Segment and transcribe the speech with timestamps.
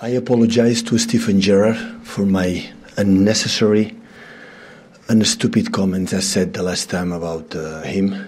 [0.00, 2.64] I apologize to Stephen Gerrard for my
[2.96, 3.96] unnecessary
[5.08, 8.27] and stupid comments I said the last time about uh, him.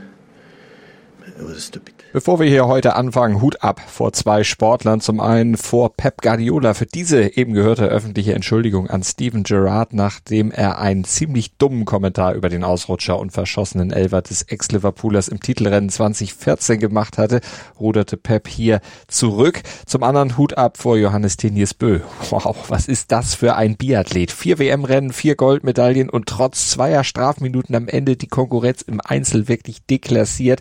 [2.13, 5.01] Bevor wir hier heute anfangen, Hut ab vor zwei Sportlern.
[5.01, 10.51] Zum einen vor Pep Guardiola für diese eben gehörte öffentliche Entschuldigung an Steven Gerrard, nachdem
[10.51, 15.88] er einen ziemlich dummen Kommentar über den Ausrutscher und verschossenen Elfer des Ex-Liverpoolers im Titelrennen
[15.88, 17.41] 2014 gemacht hatte,
[17.79, 19.62] ruderte Pep hier zurück.
[19.87, 22.01] Zum anderen Hut ab vor Johannes Teniers Bö.
[22.30, 24.33] Wow, was ist das für ein Biathlet?
[24.33, 29.84] Vier WM-Rennen, vier Goldmedaillen und trotz zweier Strafminuten am Ende die Konkurrenz im Einzel wirklich
[29.86, 30.61] deklassiert.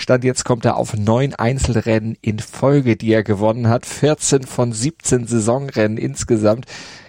[0.00, 3.84] Stand jetzt kommt er auf neun Einzelrennen in Folge, die er gewonnen hat.
[3.84, 6.64] 14 von 17 Saisonrennen insgesamt.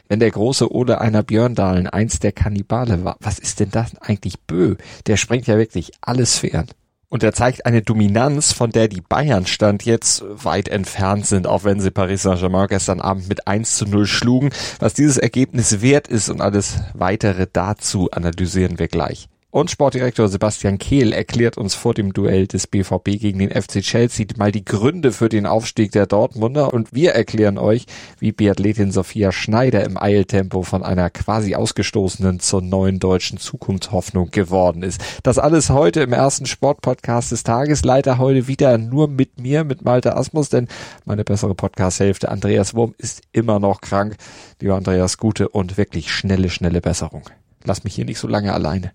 [0.10, 4.42] Wenn der große Ole einer Björndalen eins der Kannibale war, was ist denn das eigentlich
[4.42, 4.76] Bö?
[5.08, 6.68] Der sprengt ja wirklich alles fern.
[7.08, 11.64] Und er zeigt eine Dominanz, von der die Bayern stand jetzt weit entfernt sind, auch
[11.64, 14.50] wenn sie Paris Saint-Germain gestern Abend mit 1 zu 0 schlugen.
[14.80, 19.30] Was dieses Ergebnis wert ist und alles weitere dazu analysieren wir gleich.
[19.52, 24.26] Und Sportdirektor Sebastian Kehl erklärt uns vor dem Duell des BVB gegen den FC Chelsea
[24.38, 27.86] mal die Gründe für den Aufstieg der Dortmunder und wir erklären euch,
[28.18, 34.84] wie Biathletin Sophia Schneider im Eiltempo von einer quasi ausgestoßenen zur neuen deutschen Zukunftshoffnung geworden
[34.84, 35.02] ist.
[35.24, 37.84] Das alles heute im ersten Sportpodcast des Tages.
[37.84, 40.70] Leider heute wieder nur mit mir, mit Malte Asmus, denn
[41.04, 44.16] meine bessere Podcast-Hälfte Andreas Wurm ist immer noch krank.
[44.62, 47.24] Lieber Andreas, gute und wirklich schnelle, schnelle Besserung.
[47.66, 48.94] Lass mich hier nicht so lange alleine.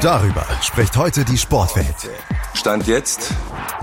[0.00, 2.08] Darüber spricht heute die Sportwelt.
[2.54, 3.32] Stand jetzt.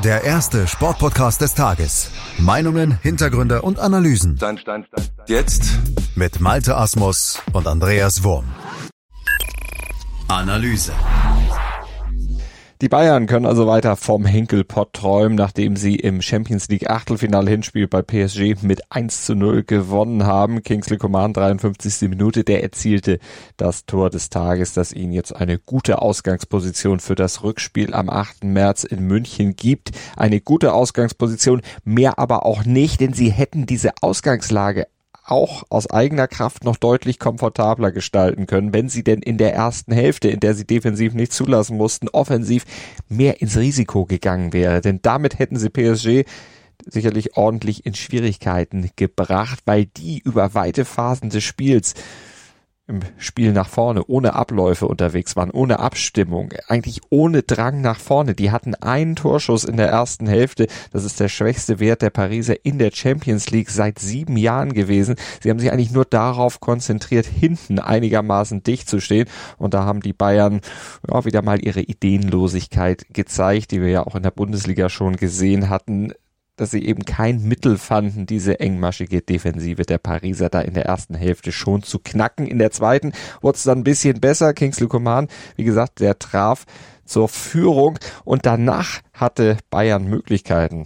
[0.03, 2.11] Der erste Sportpodcast des Tages.
[2.37, 4.37] Meinungen, Hintergründe und Analysen.
[4.37, 5.11] Stand, stand, stand.
[5.27, 5.63] Jetzt.
[6.15, 8.45] Mit Malte Asmus und Andreas Wurm.
[10.27, 10.93] Analyse.
[12.81, 17.87] Die Bayern können also weiter vom Henkelpott träumen, nachdem sie im Champions League Achtelfinale Hinspiel
[17.87, 20.61] bei PSG mit 1 zu 0 gewonnen haben.
[20.61, 22.09] Kingsley Coman 53.
[22.09, 23.19] Minute, der erzielte
[23.55, 28.43] das Tor des Tages, das ihnen jetzt eine gute Ausgangsposition für das Rückspiel am 8.
[28.43, 29.91] März in München gibt.
[30.17, 34.87] Eine gute Ausgangsposition, mehr aber auch nicht, denn sie hätten diese Ausgangslage
[35.25, 39.91] auch aus eigener Kraft noch deutlich komfortabler gestalten können, wenn sie denn in der ersten
[39.91, 42.65] Hälfte, in der sie defensiv nicht zulassen mussten, offensiv
[43.09, 44.81] mehr ins Risiko gegangen wäre.
[44.81, 46.25] Denn damit hätten sie PSG
[46.85, 51.95] sicherlich ordentlich in Schwierigkeiten gebracht, weil die über weite Phasen des Spiels
[52.87, 58.35] im Spiel nach vorne, ohne Abläufe unterwegs waren, ohne Abstimmung, eigentlich ohne Drang nach vorne.
[58.35, 60.67] Die hatten einen Torschuss in der ersten Hälfte.
[60.91, 65.15] Das ist der schwächste Wert der Pariser in der Champions League seit sieben Jahren gewesen.
[65.41, 69.27] Sie haben sich eigentlich nur darauf konzentriert, hinten einigermaßen dicht zu stehen.
[69.57, 70.61] Und da haben die Bayern
[71.09, 75.69] ja, wieder mal ihre Ideenlosigkeit gezeigt, die wir ja auch in der Bundesliga schon gesehen
[75.69, 76.13] hatten
[76.55, 81.15] dass sie eben kein Mittel fanden, diese engmaschige Defensive der Pariser da in der ersten
[81.15, 82.47] Hälfte schon zu knacken.
[82.47, 84.53] In der zweiten wurde es dann ein bisschen besser.
[84.53, 86.65] Kingsley Coman, wie gesagt, der traf
[87.05, 90.85] zur Führung und danach hatte Bayern Möglichkeiten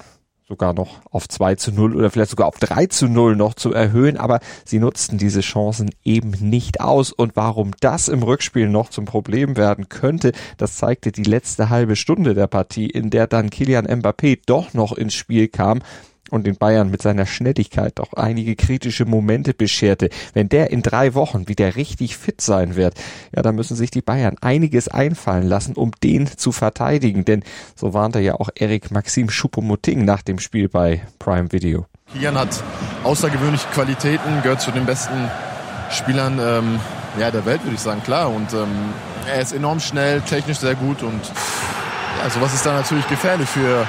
[0.49, 3.71] sogar noch auf 2 zu 0 oder vielleicht sogar auf 3 zu 0 noch zu
[3.71, 7.11] erhöhen, aber sie nutzten diese Chancen eben nicht aus.
[7.11, 11.95] Und warum das im Rückspiel noch zum Problem werden könnte, das zeigte die letzte halbe
[11.95, 15.81] Stunde der Partie, in der dann Kilian Mbappé doch noch ins Spiel kam
[16.29, 20.09] und den Bayern mit seiner Schnelligkeit auch einige kritische Momente bescherte.
[20.33, 22.95] Wenn der in drei Wochen wieder richtig fit sein wird,
[23.35, 27.25] ja, dann müssen sich die Bayern einiges einfallen lassen, um den zu verteidigen.
[27.25, 27.43] Denn
[27.75, 31.85] so warnte ja auch Erik Maxim Choupo-Moting nach dem Spiel bei Prime Video.
[32.11, 32.63] Kilian hat
[33.03, 35.29] außergewöhnliche Qualitäten, gehört zu den besten
[35.91, 36.79] Spielern ähm,
[37.19, 38.31] ja, der Welt, würde ich sagen, klar.
[38.31, 38.93] Und ähm,
[39.27, 41.21] er ist enorm schnell, technisch sehr gut und
[42.21, 43.87] ja, sowas ist dann natürlich gefährlich für,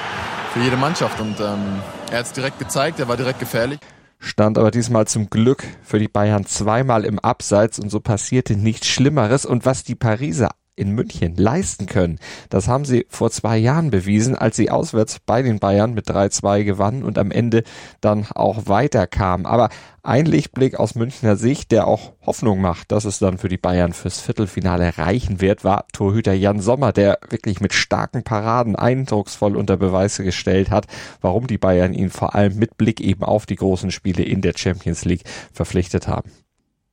[0.53, 1.21] für jede Mannschaft.
[1.21, 3.79] Und ähm, er hat es direkt gezeigt, er war direkt gefährlich.
[4.19, 8.87] Stand aber diesmal zum Glück für die Bayern zweimal im Abseits und so passierte nichts
[8.87, 9.47] Schlimmeres.
[9.47, 12.19] Und was die Pariser in München leisten können.
[12.49, 16.65] Das haben sie vor zwei Jahren bewiesen, als sie auswärts bei den Bayern mit 3-2
[16.65, 17.65] gewannen und am Ende
[18.01, 19.47] dann auch weiterkamen.
[19.47, 19.69] Aber
[20.03, 23.93] ein Lichtblick aus Münchner Sicht, der auch Hoffnung macht, dass es dann für die Bayern
[23.93, 29.77] fürs Viertelfinale reichen wird, war Torhüter Jan Sommer, der wirklich mit starken Paraden eindrucksvoll unter
[29.77, 30.87] Beweise gestellt hat,
[31.21, 34.55] warum die Bayern ihn vor allem mit Blick eben auf die großen Spiele in der
[34.57, 36.31] Champions League verpflichtet haben.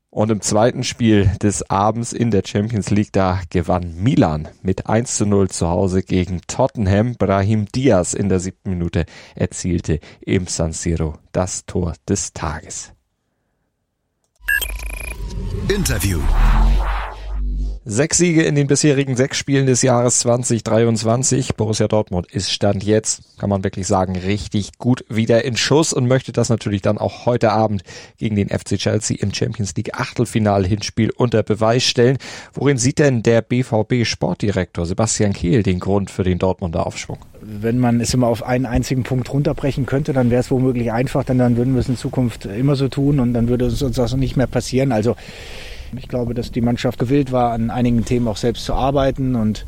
[0.10, 5.18] Und im zweiten Spiel des Abends in der Champions League, da gewann Milan mit 1
[5.18, 7.16] zu 0 zu Hause gegen Tottenham.
[7.16, 9.06] Brahim Diaz in der siebten Minute
[9.36, 12.94] erzielte im San Siro das Tor des Tages.
[15.68, 16.22] Interview.
[17.90, 21.56] Sechs Siege in den bisherigen sechs Spielen des Jahres 2023.
[21.56, 26.06] Borussia Dortmund ist Stand jetzt, kann man wirklich sagen, richtig gut wieder in Schuss und
[26.06, 27.84] möchte das natürlich dann auch heute Abend
[28.18, 32.18] gegen den FC Chelsea im Champions League Achtelfinal-Hinspiel unter Beweis stellen.
[32.54, 37.20] Worin sieht denn der BVB Sportdirektor Sebastian Kehl den Grund für den Dortmunder Aufschwung?
[37.42, 41.24] Wenn man es immer auf einen einzigen Punkt runterbrechen könnte, dann wäre es womöglich einfach,
[41.24, 43.98] denn dann würden wir es in Zukunft immer so tun und dann würde es uns
[43.98, 44.92] auch nicht mehr passieren.
[44.92, 45.16] Also
[45.96, 49.66] ich glaube, dass die Mannschaft gewillt war, an einigen Themen auch selbst zu arbeiten und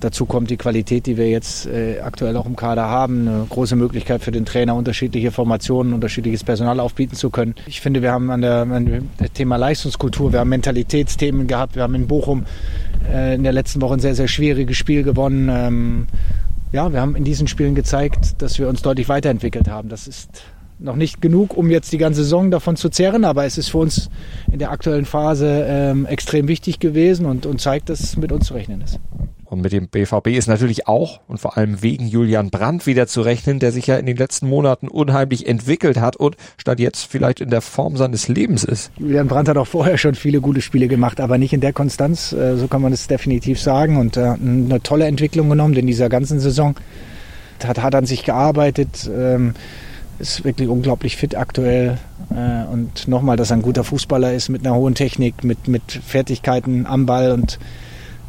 [0.00, 3.28] Dazu kommt die Qualität, die wir jetzt äh, aktuell auch im Kader haben.
[3.28, 7.54] Eine große Möglichkeit für den Trainer, unterschiedliche Formationen, unterschiedliches Personal aufbieten zu können.
[7.66, 11.76] Ich finde, wir haben an der, an dem Thema Leistungskultur, wir haben Mentalitätsthemen gehabt.
[11.76, 12.44] Wir haben in Bochum
[13.10, 15.48] äh, in der letzten Woche ein sehr, sehr schwieriges Spiel gewonnen.
[15.50, 16.06] Ähm,
[16.72, 19.88] ja, wir haben in diesen Spielen gezeigt, dass wir uns deutlich weiterentwickelt haben.
[19.88, 20.42] Das ist
[20.78, 23.78] noch nicht genug, um jetzt die ganze Saison davon zu zehren, aber es ist für
[23.78, 24.10] uns
[24.52, 28.46] in der aktuellen Phase ähm, extrem wichtig gewesen und, und zeigt, dass es mit uns
[28.46, 29.00] zu rechnen ist.
[29.46, 33.20] Und mit dem BVB ist natürlich auch und vor allem wegen Julian Brandt wieder zu
[33.20, 37.40] rechnen, der sich ja in den letzten Monaten unheimlich entwickelt hat und statt jetzt vielleicht
[37.40, 38.90] in der Form seines Lebens ist.
[38.98, 42.32] Julian Brandt hat auch vorher schon viele gute Spiele gemacht, aber nicht in der Konstanz,
[42.32, 43.98] äh, so kann man es definitiv sagen.
[43.98, 46.74] Und äh, eine tolle Entwicklung genommen in dieser ganzen Saison.
[47.64, 49.08] Hat hart an sich gearbeitet.
[49.10, 49.54] Ähm,
[50.18, 51.98] ist wirklich unglaublich fit aktuell.
[52.30, 55.82] Äh, und nochmal, dass er ein guter Fußballer ist mit einer hohen Technik, mit, mit
[55.92, 57.58] Fertigkeiten am Ball und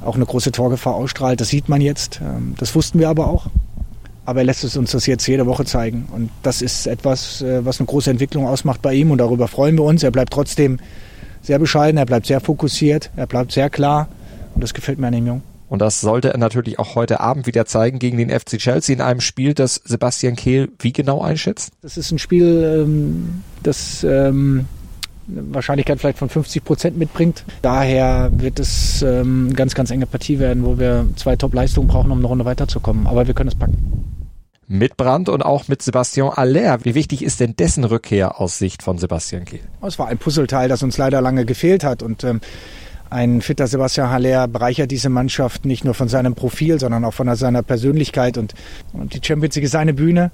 [0.04, 1.42] auch eine große Torgefahr ausstrahlt.
[1.42, 2.20] Das sieht man jetzt.
[2.22, 3.48] Ähm, das wussten wir aber auch.
[4.26, 6.08] Aber er lässt es uns das jetzt jede Woche zeigen.
[6.12, 9.12] Und das ist etwas, äh, was eine große Entwicklung ausmacht bei ihm.
[9.12, 10.04] Und darüber freuen wir uns.
[10.04, 10.80] Er bleibt trotzdem
[11.42, 14.10] sehr bescheiden, er bleibt sehr fokussiert, er bleibt sehr klar.
[14.54, 15.57] Und das gefällt mir an dem Jungen.
[15.70, 19.02] Und das sollte er natürlich auch heute Abend wieder zeigen gegen den FC Chelsea in
[19.02, 21.72] einem Spiel, das Sebastian Kehl wie genau einschätzt?
[21.82, 24.66] Das ist ein Spiel, ähm, das ähm,
[25.30, 27.44] eine Wahrscheinlichkeit vielleicht von 50 Prozent mitbringt.
[27.62, 32.12] Daher wird es ähm, eine ganz, ganz enge Partie werden, wo wir zwei Top-Leistungen brauchen,
[32.12, 33.08] um eine Runde weiterzukommen.
[33.08, 34.06] Aber wir können es packen.
[34.70, 36.84] Mit Brandt und auch mit Sebastian Aller.
[36.84, 39.62] Wie wichtig ist denn dessen Rückkehr aus Sicht von Sebastian Kehl?
[39.82, 42.04] Es war ein Puzzleteil, das uns leider lange gefehlt hat.
[42.04, 42.42] Und ähm,
[43.10, 47.34] ein fitter Sebastian Haller bereichert diese Mannschaft nicht nur von seinem Profil, sondern auch von
[47.36, 48.38] seiner Persönlichkeit.
[48.38, 48.54] Und,
[48.94, 50.32] und die Champions League ist seine Bühne.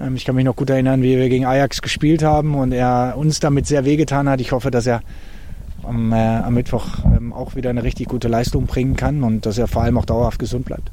[0.00, 3.14] Ähm, ich kann mich noch gut erinnern, wie wir gegen Ajax gespielt haben und er
[3.16, 4.40] uns damit sehr wehgetan hat.
[4.40, 5.02] Ich hoffe, dass er
[5.82, 9.58] am, äh, am Mittwoch ähm, auch wieder eine richtig gute Leistung bringen kann und dass
[9.58, 10.90] er vor allem auch dauerhaft gesund bleibt.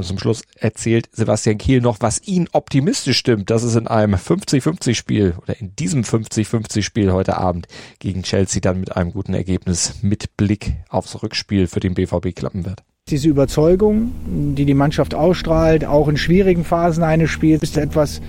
[0.00, 4.14] Und zum Schluss erzählt Sebastian Kiel noch, was ihn optimistisch stimmt, dass es in einem
[4.14, 7.66] 50-50-Spiel oder in diesem 50-50-Spiel heute Abend
[7.98, 12.64] gegen Chelsea dann mit einem guten Ergebnis mit Blick aufs Rückspiel für den BVB klappen
[12.64, 12.82] wird.
[13.10, 14.12] Diese Überzeugung,
[14.56, 18.22] die die Mannschaft ausstrahlt, auch in schwierigen Phasen eines Spiels, ist etwas,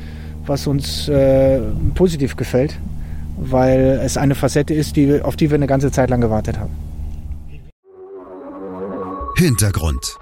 [0.45, 1.61] was uns äh,
[1.95, 2.77] positiv gefällt,
[3.37, 6.73] weil es eine Facette ist, die, auf die wir eine ganze Zeit lang gewartet haben.
[9.37, 10.17] Hintergrund.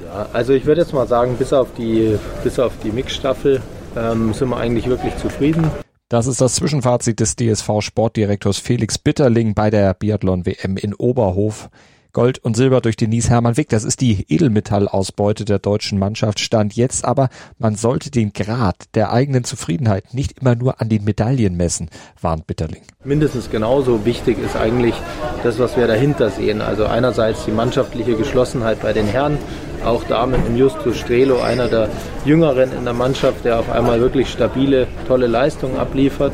[0.00, 3.62] Ja, also ich würde jetzt mal sagen, bis auf die, bis auf die Mixstaffel
[3.96, 5.70] ähm, sind wir eigentlich wirklich zufrieden.
[6.08, 11.70] Das ist das Zwischenfazit des DSV-Sportdirektors Felix Bitterling bei der Biathlon-WM in Oberhof.
[12.14, 13.68] Gold und Silber durch Denise Hermann Wick.
[13.68, 17.28] Das ist die Edelmetallausbeute der deutschen Mannschaft stand jetzt, aber
[17.58, 21.90] man sollte den Grad der eigenen Zufriedenheit nicht immer nur an den Medaillen messen,
[22.22, 22.82] warnt Bitterling.
[23.04, 24.94] Mindestens genauso wichtig ist eigentlich
[25.42, 26.62] das, was wir dahinter sehen.
[26.62, 29.36] Also einerseits die mannschaftliche Geschlossenheit bei den Herren,
[29.84, 31.88] auch da mit dem Justus Strelo, einer der
[32.24, 36.32] Jüngeren in der Mannschaft, der auf einmal wirklich stabile, tolle Leistungen abliefert.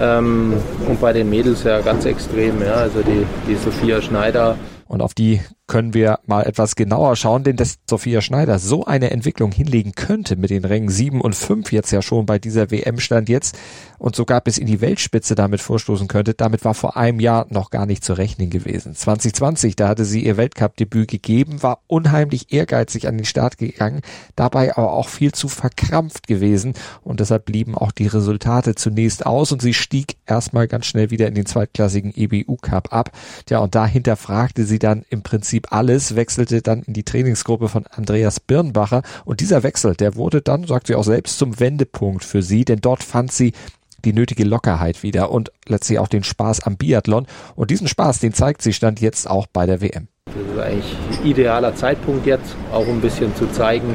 [0.00, 0.54] Ähm,
[0.88, 4.56] und bei den Mädels ja ganz extrem, ja, also die, die Sophia Schneider.
[4.94, 9.10] Und auf die können wir mal etwas genauer schauen, denn dass Sophia Schneider so eine
[9.10, 13.00] Entwicklung hinlegen könnte mit den Rängen 7 und 5 jetzt ja schon bei dieser WM
[13.00, 13.56] stand jetzt
[13.98, 17.70] und sogar bis in die Weltspitze damit vorstoßen könnte, damit war vor einem Jahr noch
[17.70, 18.94] gar nicht zu rechnen gewesen.
[18.94, 24.02] 2020, da hatte sie ihr Weltcup-Debüt gegeben, war unheimlich ehrgeizig an den Start gegangen,
[24.36, 29.50] dabei aber auch viel zu verkrampft gewesen und deshalb blieben auch die Resultate zunächst aus
[29.50, 33.12] und sie stieg erstmal ganz schnell wieder in den zweitklassigen EBU Cup ab.
[33.48, 37.68] Ja, und dahinter fragte sie dann im Prinzip Prinzip alles, wechselte dann in die Trainingsgruppe
[37.68, 42.24] von Andreas Birnbacher und dieser Wechsel, der wurde dann, sagt sie auch selbst, zum Wendepunkt
[42.24, 43.52] für sie, denn dort fand sie
[44.04, 47.26] die nötige Lockerheit wieder und letztlich auch den Spaß am Biathlon.
[47.54, 50.08] Und diesen Spaß, den zeigt sie stand jetzt auch bei der WM.
[50.26, 53.94] Das ist eigentlich ein idealer Zeitpunkt jetzt, auch ein bisschen zu zeigen,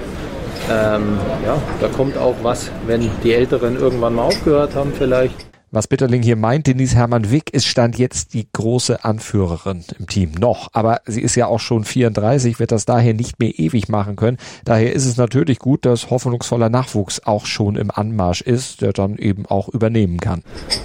[0.71, 5.48] ähm, ja, da kommt auch was, wenn die Älteren irgendwann mal aufgehört haben vielleicht.
[5.71, 10.31] Was Bitterling hier meint, Denise Hermann Wick ist Stand jetzt die große Anführerin im Team.
[10.31, 10.69] Noch.
[10.73, 14.37] Aber sie ist ja auch schon 34, wird das daher nicht mehr ewig machen können.
[14.65, 19.17] Daher ist es natürlich gut, dass hoffnungsvoller Nachwuchs auch schon im Anmarsch ist, der dann
[19.17, 20.41] eben auch übernehmen kann.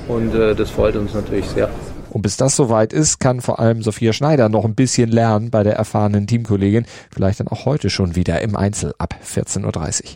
[0.06, 1.70] Und äh, das freut uns natürlich sehr.
[2.10, 5.62] Und bis das soweit ist, kann vor allem Sophia Schneider noch ein bisschen lernen bei
[5.62, 6.84] der erfahrenen Teamkollegin.
[7.10, 10.10] Vielleicht dann auch heute schon wieder im Einzel ab 14.30 Uhr.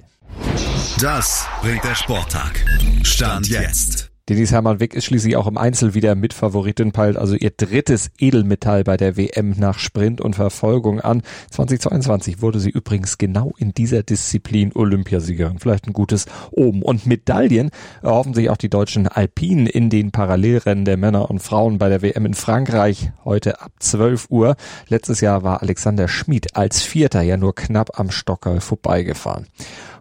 [1.01, 2.65] Das bringt der Sporttag.
[3.03, 4.11] Stand jetzt.
[4.29, 8.99] Denise Hermann-Wick ist schließlich auch im Einzel wieder Mitfavoritin, peilt also ihr drittes Edelmetall bei
[8.99, 11.23] der WM nach Sprint und Verfolgung an.
[11.51, 15.59] 2022 wurde sie übrigens genau in dieser Disziplin Olympiasiegerin.
[15.59, 16.83] Vielleicht ein gutes Oben.
[16.83, 17.71] Und Medaillen
[18.03, 22.03] erhoffen sich auch die deutschen Alpinen in den Parallelrennen der Männer und Frauen bei der
[22.03, 24.57] WM in Frankreich heute ab 12 Uhr.
[24.89, 29.47] Letztes Jahr war Alexander Schmid als Vierter ja nur knapp am Stocker vorbeigefahren.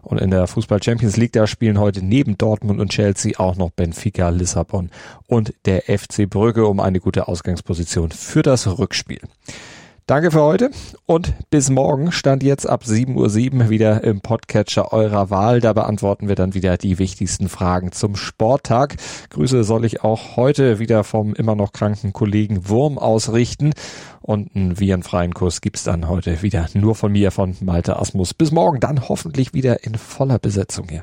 [0.02, 3.70] Und in der Fußball Champions League, da spielen heute neben Dortmund und Chelsea auch noch
[3.70, 4.90] Benfica, Lissabon
[5.26, 9.20] und der FC Brügge um eine gute Ausgangsposition für das Rückspiel.
[10.08, 10.70] Danke für heute
[11.04, 12.12] und bis morgen.
[12.12, 15.60] Stand jetzt ab 7.07 Uhr wieder im Podcatcher eurer Wahl.
[15.60, 18.96] Da beantworten wir dann wieder die wichtigsten Fragen zum Sporttag.
[19.28, 23.74] Grüße soll ich auch heute wieder vom immer noch kranken Kollegen Wurm ausrichten.
[24.22, 28.32] Und einen virenfreien Kurs gibt's dann heute wieder nur von mir, von Malte Asmus.
[28.32, 31.02] Bis morgen dann hoffentlich wieder in voller Besetzung hier.